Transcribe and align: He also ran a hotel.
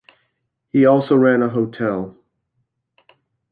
He 0.71 0.87
also 0.87 1.15
ran 1.15 1.43
a 1.43 1.49
hotel. 1.49 2.17